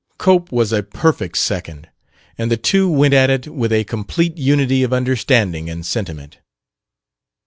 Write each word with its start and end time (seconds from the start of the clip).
Cope 0.17 0.51
was 0.51 0.73
a 0.73 0.81
perfect 0.81 1.37
second, 1.37 1.87
and 2.35 2.49
the 2.49 2.57
two 2.57 2.89
went 2.89 3.13
at 3.13 3.29
it 3.29 3.45
with 3.47 3.71
a 3.71 3.83
complete 3.83 4.35
unity 4.35 4.81
of 4.81 4.91
understanding 4.93 5.69
and 5.69 5.81
of 5.81 5.85
sentiment. 5.85 6.39